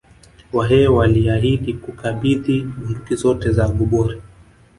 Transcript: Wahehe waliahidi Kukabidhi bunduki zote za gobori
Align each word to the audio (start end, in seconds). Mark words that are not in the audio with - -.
Wahehe 0.53 0.87
waliahidi 0.87 1.73
Kukabidhi 1.73 2.61
bunduki 2.61 3.15
zote 3.15 3.51
za 3.51 3.67
gobori 3.67 4.21